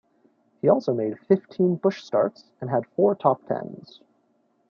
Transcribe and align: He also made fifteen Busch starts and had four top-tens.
He 0.63 0.67
also 0.67 0.95
made 0.95 1.19
fifteen 1.19 1.75
Busch 1.75 2.03
starts 2.03 2.45
and 2.59 2.71
had 2.71 2.87
four 2.87 3.13
top-tens. 3.13 4.01